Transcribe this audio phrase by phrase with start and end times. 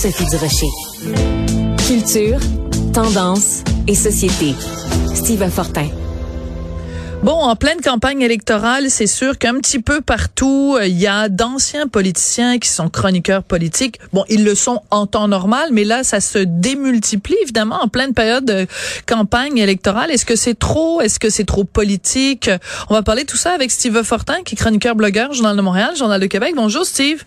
[0.00, 0.70] Sophie Durocher.
[1.86, 2.38] Culture,
[2.94, 4.54] tendance et société.
[5.14, 5.88] Steve Fortin.
[7.22, 11.28] Bon, en pleine campagne électorale, c'est sûr qu'un petit peu partout, euh, il y a
[11.28, 14.00] d'anciens politiciens qui sont chroniqueurs politiques.
[14.14, 18.14] Bon, ils le sont en temps normal, mais là, ça se démultiplie évidemment en pleine
[18.14, 18.66] période de
[19.06, 20.10] campagne électorale.
[20.10, 21.02] Est-ce que c'est trop?
[21.02, 22.48] Est-ce que c'est trop politique?
[22.88, 25.60] On va parler de tout ça avec Steve Fortin, qui est chroniqueur, blogueur, Journal de
[25.60, 26.54] Montréal, Journal de Québec.
[26.56, 27.22] Bonjour, Steve.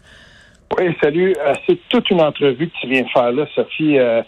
[0.77, 1.35] Oui, salut.
[1.39, 3.97] Euh, c'est toute une entrevue que tu viens de faire là, Sophie.
[3.99, 4.21] Euh,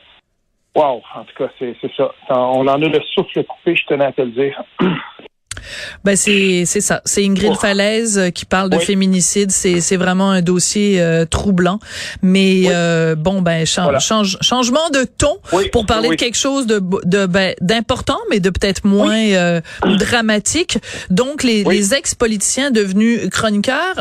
[0.76, 2.12] wow, en tout cas, c'est ça.
[2.30, 4.64] On en a le souffle coupé, je tenais à te le dire.
[6.04, 7.56] Ben c'est c'est ça, c'est Ingrid oh.
[7.56, 11.80] Falaise euh, qui parle de féminicide, c'est c'est vraiment un dossier euh, troublant,
[12.22, 15.38] mais euh, bon ben change, changement de ton
[15.72, 19.60] pour parler de quelque chose de de ben, d'important mais de peut-être moins
[20.00, 20.78] dramatique.
[21.10, 23.96] Donc les les ex-politiciens devenus chroniqueurs,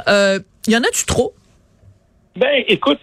[0.66, 1.34] il y en a-tu trop?
[2.36, 3.00] Ben écoute,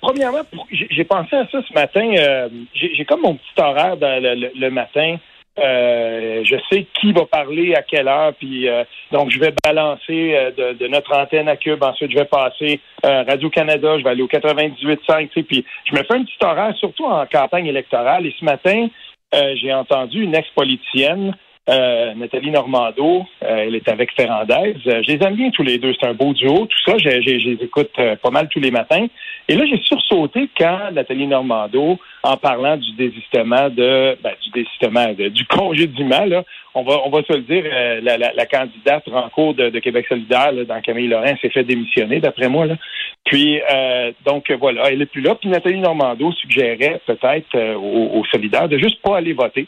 [0.00, 2.48] premièrement, j'ai pensé à ça ce matin.
[2.74, 5.16] j'ai comme mon petit horaire le matin.
[5.58, 10.34] Euh, je sais qui va parler à quelle heure, puis euh, donc je vais balancer
[10.34, 11.82] euh, de, notre antenne à Cube.
[11.82, 16.14] Ensuite, je vais passer Radio Canada, je vais aller au 98.5, puis je me fais
[16.14, 18.26] un petit horaire, surtout en campagne électorale.
[18.26, 18.88] Et ce matin,
[19.32, 21.34] j'ai entendu une ex-politicienne
[21.68, 24.74] euh, Nathalie Normando, euh, elle est avec Ferrandez.
[24.86, 25.92] Euh, je les aime bien tous les deux.
[26.00, 26.66] C'est un beau duo.
[26.66, 29.06] Tout ça, je, les écoute pas mal tous les matins.
[29.48, 34.32] Et là, j'ai sursauté quand Nathalie Normando, en parlant du désistement de, ben,
[35.30, 36.24] du congédiement,
[36.74, 37.64] on va, on va se le dire,
[38.02, 42.48] la, la, candidate en cours de, Québec solidaire, dans Camille Lorrain, s'est fait démissionner, d'après
[42.48, 42.66] moi.
[43.24, 43.60] Puis,
[44.24, 45.34] donc, voilà, elle est plus là.
[45.34, 49.66] Puis Nathalie Normando suggérait peut-être aux, aux solidaires de juste pas aller voter.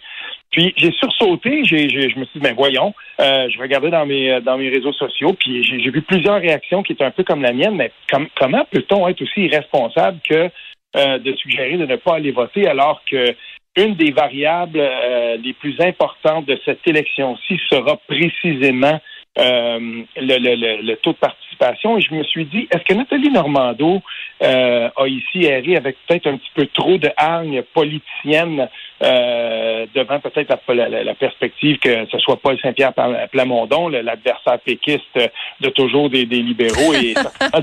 [0.51, 4.41] Puis j'ai sursauté, j'ai, je me suis dit, ben voyons, euh, je regardais dans mes
[4.41, 7.53] dans mes réseaux sociaux, puis j'ai, vu plusieurs réactions qui étaient un peu comme la
[7.53, 7.93] mienne, mais
[8.37, 10.51] comment peut-on être aussi irresponsable que
[10.97, 13.37] euh, de suggérer de ne pas aller voter alors que
[13.77, 19.01] une des variables euh, les plus importantes de cette élection-ci sera précisément
[19.39, 21.97] euh, le, le, le, taux de participation.
[21.97, 24.03] Et je me suis dit, est-ce que Nathalie Normando
[24.43, 28.69] euh, a ici erré avec peut-être un petit peu trop de hargne politicienne
[29.03, 32.93] euh, devant peut-être la, la, perspective que ce soit Paul Saint-Pierre
[33.31, 35.19] Plamondon, l'adversaire péquiste
[35.61, 37.15] de toujours des, des libéraux et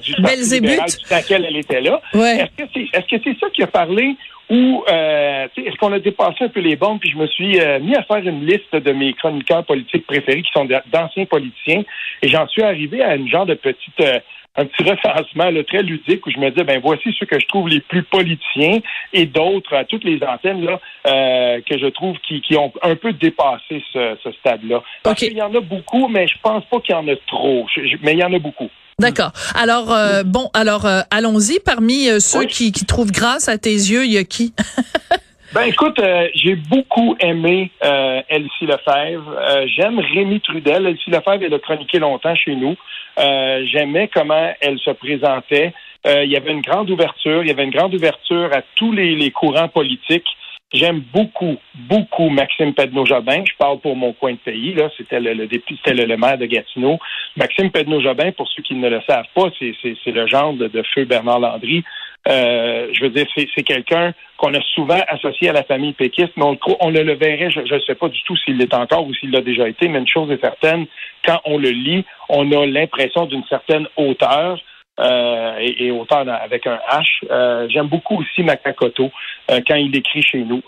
[0.01, 2.01] du parti libéral dans lequel elle était là.
[2.13, 4.15] Est-ce que c'est est-ce que c'est ça qui a parlé
[4.49, 7.79] ou euh, est-ce qu'on a dépassé un peu les bombes, puis je me suis euh,
[7.79, 11.83] mis à faire une liste de mes chroniqueurs politiques préférés qui sont d'anciens politiciens,
[12.21, 14.19] et j'en suis arrivé à une genre de petite euh,
[14.57, 17.69] un petit recensement très ludique où je me disais ben voici ceux que je trouve
[17.69, 18.79] les plus politiciens
[19.13, 23.13] et d'autres à toutes les antennes là que je trouve qui, qui ont un peu
[23.13, 24.84] dépassé ce, ce stade-là.
[25.03, 27.66] Parce qu'il y en a beaucoup, mais je pense pas qu'il y en a trop.
[28.01, 28.69] mais il y en a beaucoup.
[29.00, 29.31] D'accord.
[29.53, 31.59] Alors euh, bon, alors euh, allons-y.
[31.59, 34.53] Parmi euh, ceux qui, qui, trouvent grâce à tes yeux, il y a qui?
[35.53, 35.99] Ben écoute,
[36.35, 39.39] j'ai beaucoup aimé Elsie Lefebvre.
[39.67, 40.85] J'aime Rémi Trudel.
[40.85, 42.75] Elsie Lefebvre, elle a chroniqué longtemps chez nous.
[43.17, 45.73] J'aimais comment elle se présentait.
[46.05, 47.43] il y avait une grande ouverture.
[47.43, 50.27] Il y avait une grande ouverture à tous les, les courants politiques.
[50.73, 53.43] J'aime beaucoup, beaucoup Maxime Pedneau-Jobin.
[53.45, 54.73] Je parle pour mon coin de pays.
[54.73, 56.99] Là, c'était le, le c'était le, maire de Gatineau.
[57.37, 59.73] Maxime Pedneau-Jobin, pour ceux qui ne le savent pas, c'est,
[60.11, 61.85] le genre de, feu Bernard Landry.
[62.27, 66.43] Euh, je veux dire, c'est, quelqu'un qu'on a souvent associé à la famille péquiste, mais
[66.43, 69.31] on, on le, verrait, je ne sais pas du tout s'il l'est encore ou s'il
[69.31, 70.85] l'a déjà été, mais une chose est certaine,
[71.25, 74.59] quand on le lit, on a l'impression d'une certaine hauteur.
[74.99, 77.05] Euh, et, et, avec un H.
[77.29, 79.11] Euh, j'aime beaucoup aussi Makakoto
[79.51, 80.63] euh, quand il écrit chez nous.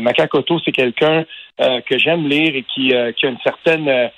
[0.00, 1.24] Makakoto, c'est quelqu'un
[1.58, 4.10] que j'aime lire et qui, qui a une certaine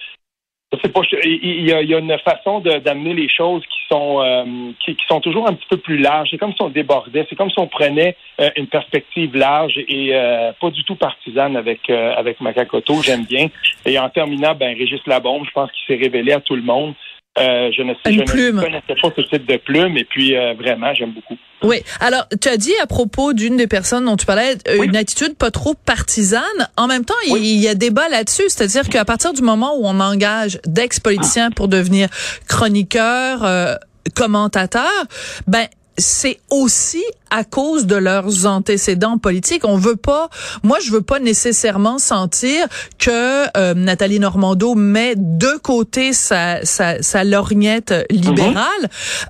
[0.82, 4.94] sais pas, il y, a, y a une façon d'amener les choses qui sont qui,
[4.96, 6.28] qui, sont toujours un petit peu plus larges.
[6.30, 8.16] C'est comme si on débordait, c'est comme si on prenait
[8.56, 10.12] une perspective large et
[10.60, 13.02] pas du tout partisane avec avec Makakoto.
[13.02, 13.48] J'aime bien.
[13.86, 16.94] Et en terminant, ben Régis Labombe, je pense qu'il s'est révélé à tout le monde.
[17.40, 20.54] Euh, je ne, sais, je ne connaissais pas ce type de plume et puis euh,
[20.54, 21.36] vraiment, j'aime beaucoup.
[21.62, 21.82] Oui.
[22.00, 25.36] Alors, tu as dit à propos d'une des personnes dont tu parlais, euh, une attitude
[25.36, 26.42] pas trop partisane.
[26.76, 28.44] En même temps, il y a débat là-dessus.
[28.48, 32.08] C'est-à-dire qu'à partir du moment où on engage d'ex-politiciens pour devenir
[32.48, 33.74] chroniqueurs, euh,
[34.14, 35.04] commentateurs,
[35.46, 35.66] ben
[35.98, 39.64] c'est aussi à cause de leurs antécédents politiques.
[39.64, 40.30] On veut pas,
[40.62, 42.66] moi je veux pas nécessairement sentir
[42.98, 48.64] que euh, Nathalie Normando met de côté sa, sa, sa lorgnette libérale.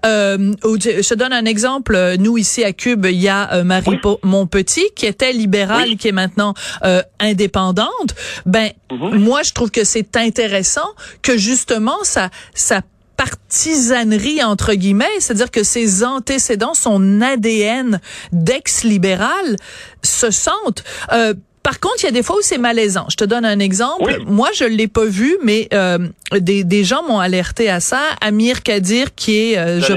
[0.07, 2.17] Euh, je te donne un exemple.
[2.19, 6.13] Nous ici à Cube, il y a euh, Marie Montpetit qui était libérale, qui est
[6.13, 6.55] maintenant
[6.85, 8.15] euh, indépendante.
[8.47, 9.19] Ben mhm.
[9.19, 10.89] moi je trouve que c'est intéressant
[11.23, 12.83] que justement ça ça
[13.19, 18.01] partisanerie entre guillemets, c'est-à-dire que ses antécédents, son ADN
[18.33, 19.57] d'ex-libéral
[20.03, 20.85] se sentent.
[21.13, 21.35] Euh,
[21.69, 23.05] par contre, il y a des fois où c'est malaisant.
[23.11, 24.23] Je te donne un exemple.
[24.27, 25.99] Moi, je l'ai pas vu, mais euh,
[26.33, 28.01] des, des gens m'ont alerté à ça.
[28.23, 29.93] Amir Kadir, qui est, euh, je,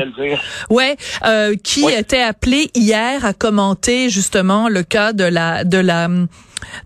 [0.69, 6.09] ouais, euh, qui était appelé hier à commenter justement le cas de la de la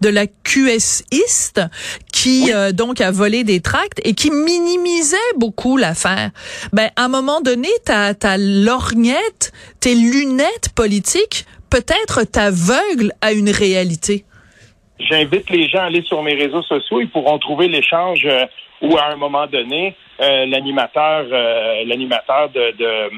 [0.02, 1.62] de la QSiste
[2.25, 6.31] qui euh, donc a volé des tracts et qui minimisait beaucoup l'affaire.
[6.74, 13.51] Ben à un moment donné, ta ta lorgnette, tes lunettes politiques, peut-être t'aveuglent à une
[13.51, 14.25] réalité.
[15.00, 17.00] J'invite les gens à aller sur mes réseaux sociaux.
[17.00, 18.45] Ils pourront trouver l'échange euh,
[18.81, 23.10] où, à un moment donné, euh, l'animateur, euh, l'animateur de, de,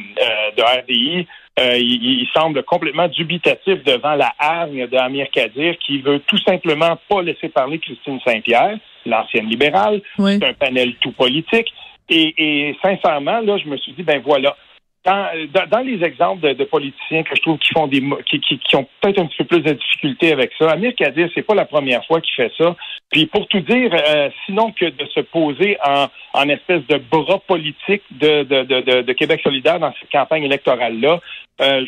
[0.58, 1.28] de RDI,
[1.60, 7.22] il, il, semble complètement dubitatif devant la hargne d'Amir Kadir, qui veut tout simplement pas
[7.22, 8.78] laisser parler Christine Saint-Pierre,
[9.08, 10.02] l'ancienne libérale.
[10.18, 11.74] C'est un panel tout politique.
[12.10, 14.56] Et, et sincèrement, là, je me suis dit, ben voilà,
[15.08, 19.20] dans, les exemples de, politiciens que je trouve qui font des qui, qui, ont peut-être
[19.20, 22.20] un petit peu plus de difficultés avec ça, Amir Kadir, c'est pas la première fois
[22.20, 22.76] qu'il fait ça.
[23.10, 27.40] Puis pour tout dire, euh, sinon que de se poser en, en espèce de bras
[27.40, 31.22] politique de, de, de, de Québec solidaire dans cette campagne électorale-là,
[31.60, 31.82] euh,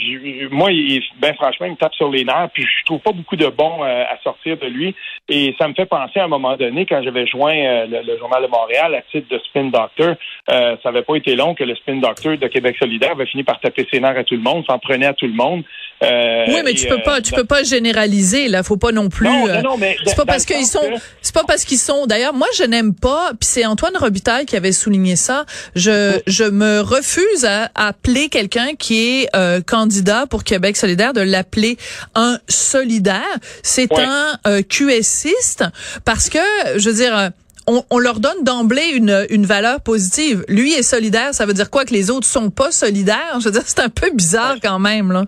[0.49, 3.35] moi, il, ben franchement, il me tape sur les nerfs, puis je trouve pas beaucoup
[3.35, 4.95] de bon euh, à sortir de lui.
[5.27, 8.41] Et ça me fait penser à un moment donné, quand j'avais joint euh, le, Journal
[8.41, 10.15] de Montréal à titre de Spin Doctor,
[10.47, 13.59] ça n'avait pas été long que le Spin Doctor de Québec solidaire avait fini par
[13.59, 15.63] taper ses nerfs à tout le monde, s'en prenait à tout le monde.
[16.01, 18.63] oui, mais tu peux pas, tu peux pas généraliser là.
[18.63, 19.27] Faut pas non plus.
[19.27, 20.81] Non, non, mais c'est pas parce qu'ils sont,
[21.21, 22.07] c'est pas parce qu'ils sont.
[22.07, 23.29] D'ailleurs, moi, je n'aime pas.
[23.39, 25.45] Puis c'est Antoine Robitaille qui avait souligné ça.
[25.75, 29.29] Je, je me refuse à, appeler quelqu'un qui est
[29.61, 31.77] candidat pour Québec solidaire de l'appeler
[32.15, 33.23] un solidaire.
[33.63, 35.65] C'est un euh, QSiste
[36.05, 36.39] parce que,
[36.77, 37.29] je veux dire, euh,
[37.67, 40.43] on, on, leur donne d'emblée une, une valeur positive.
[40.47, 43.37] Lui est solidaire, ça veut dire quoi que les autres sont pas solidaires?
[43.39, 45.23] Je veux dire, c'est un peu bizarre quand même là.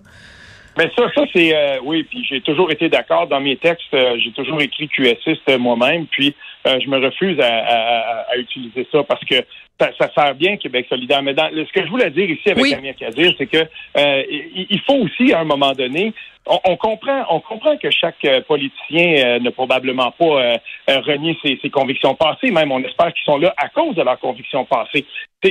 [0.78, 2.02] Mais ça, ça c'est euh, oui.
[2.04, 3.92] Puis j'ai toujours été d'accord dans mes textes.
[3.92, 6.06] j'ai toujours écrit QSiste moi-même.
[6.06, 6.34] Puis
[6.64, 9.44] je me refuse à, à, à, utiliser ça parce que
[9.98, 11.22] ça, sert bien Québec solidaire.
[11.22, 13.58] Mais dans, ce que je voulais dire ici avec Amir Kadir, c'est que
[13.96, 16.12] euh, il faut aussi, à un moment donné,
[16.46, 20.58] on, comprend, on comprend que chaque euh, politicien euh, n'a probablement pas
[20.88, 22.50] renié ses, ses, convictions passées.
[22.50, 25.06] Même, on espère qu'ils sont là à cause de leurs convictions passées.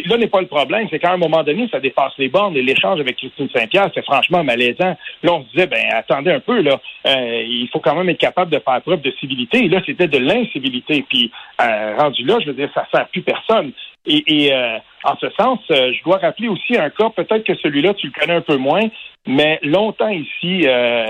[0.05, 2.61] Là n'est pas le problème, c'est qu'à un moment donné, ça dépasse les bornes et
[2.61, 4.95] l'échange avec Christine Saint-Pierre, c'est franchement malaisant.
[5.23, 8.51] Là, on se disait, ben attendez un peu, là, il faut quand même être capable
[8.51, 9.65] de faire preuve de civilité.
[9.65, 11.05] Et là, c'était de l'incivilité.
[11.09, 13.73] Puis rendu là, je veux dire, ça sert plus personne.
[14.05, 17.55] Et, et euh, en ce sens, euh, je dois rappeler aussi un cas, peut-être que
[17.55, 18.87] celui-là, tu le connais un peu moins,
[19.27, 21.05] mais longtemps ici, euh,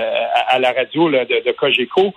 [0.48, 2.14] à, la radio de, de Cogeco,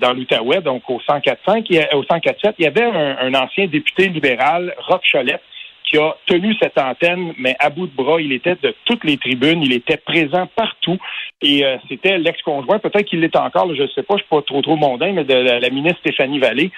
[0.00, 5.02] dans l'Outaouais, donc au 104.5, au 104.7, il y avait un, ancien député libéral, Roch
[5.10, 5.40] Cholette,
[5.84, 9.18] qui a tenu cette antenne, mais à bout de bras, il était de toutes les
[9.18, 10.98] tribunes, il était présent partout,
[11.42, 14.62] et c'était l'ex-conjoint, peut-être qu'il l'est encore, je ne sais pas, je suis pas trop
[14.62, 16.72] trop mondain, mais de la ministre Stéphanie Vallée,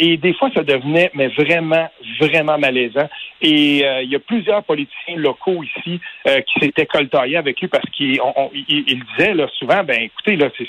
[0.00, 1.88] et des fois, ça devenait mais vraiment,
[2.20, 3.08] vraiment malaisant.
[3.40, 7.68] Et euh, il y a plusieurs politiciens locaux ici euh, qui s'étaient coltaillés avec lui
[7.68, 8.20] parce qu'ils
[8.68, 10.66] il, disaient là, souvent, ben écoutez, là, c'est,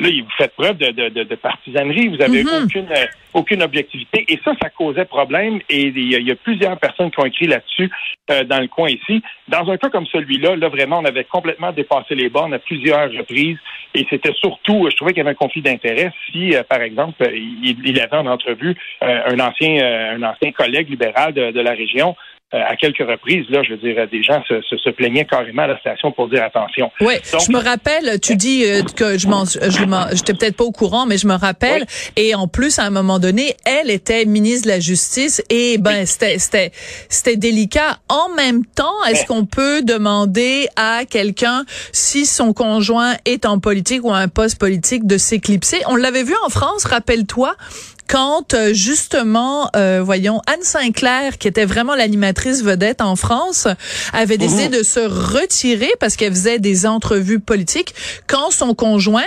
[0.00, 2.64] là, vous faites preuve de, de, de, partisanerie, vous avez mm-hmm.
[2.64, 4.24] aucune, euh, aucune objectivité.
[4.28, 5.60] Et ça, ça causait problème.
[5.68, 7.90] Et il y, a, plusieurs personnes qui ont écrit là-dessus
[8.28, 9.22] dans le coin ici.
[9.48, 13.10] Dans un cas comme celui-là, là, vraiment, on avait complètement dépassé les bornes à plusieurs
[13.10, 13.58] reprises.
[13.94, 18.00] Et c'était surtout, je trouvais qu'il y avait un conflit d'intérêt si, par exemple, il,
[18.00, 22.41] avait en entrevue euh, un ancien euh, un ancien collègue libéral de, la région euh,
[22.52, 25.78] à quelques reprises, là, je veux dire, des gens se, se, plaignaient carrément à la
[25.78, 26.90] station pour dire attention.
[27.00, 31.06] Oui, je me rappelle, tu dis que je m'en, je j'étais peut-être pas au courant,
[31.06, 31.86] mais je me rappelle.
[32.16, 36.06] Et en plus, à un moment donné, elle était ministre de la Justice et ben
[36.06, 36.72] c'était c'était
[37.08, 37.98] c'était délicat.
[38.08, 44.04] En même temps, est-ce qu'on peut demander à quelqu'un si son conjoint est en politique
[44.04, 45.78] ou à un poste politique de s'éclipser?
[45.86, 47.56] On l'avait vu en France, rappelle-toi
[48.12, 53.66] quand euh, justement, euh, voyons, Anne Sinclair, qui était vraiment l'animatrice vedette en France,
[54.12, 54.80] avait décidé mhm.
[54.80, 57.94] de se retirer parce qu'elle faisait des entrevues politiques
[58.26, 59.24] quand son conjoint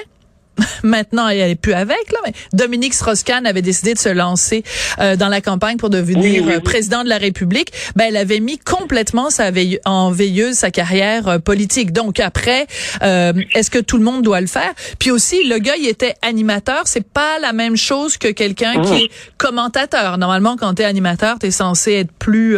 [0.83, 4.63] maintenant elle est plus avec là mais Dominique Strauss-Kahn avait décidé de se lancer
[4.99, 7.71] euh, dans la campagne pour devenir euh, président de la République.
[7.95, 9.51] Ben elle avait mis complètement sa
[9.85, 11.91] en veilleuse sa carrière euh, politique.
[11.91, 12.67] Donc après
[13.01, 14.73] est-ce que tout le monde doit le faire?
[14.99, 16.83] Puis aussi le gars il était animateur.
[16.85, 19.05] C'est pas la même chose que quelqu'un qui mmh.
[19.05, 20.17] est commentateur.
[20.17, 22.57] Normalement quand tu es animateur tu es censé être plus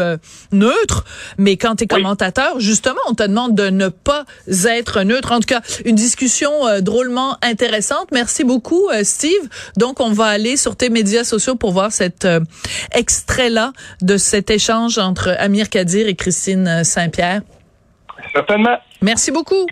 [0.52, 1.06] neutre.
[1.38, 4.26] Mais quand tu es commentateur justement on te demande de ne pas
[4.66, 5.32] être neutre.
[5.32, 6.52] En tout cas une discussion
[6.82, 8.12] drôlement intéressante intéressante.
[8.12, 9.50] Merci beaucoup, Steve.
[9.78, 12.28] Donc, on va aller sur tes médias sociaux pour voir cet
[12.94, 17.42] extrait-là de cet échange entre Amir Kadir et Christine Saint-Pierre.
[18.34, 18.78] Certainement.
[19.02, 19.68] Merci beaucoup.